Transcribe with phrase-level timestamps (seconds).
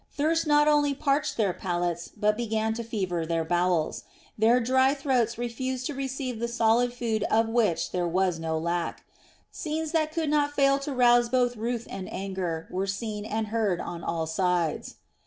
[0.13, 4.03] Thirst not only parched their palates but began to fever their bowels.
[4.35, 9.03] Their dry throats refused to receive the solid food of which there was no lack.
[9.51, 13.79] Scenes that could not fail to rouse both ruth and anger were seen and heard
[13.79, 14.95] on all sides.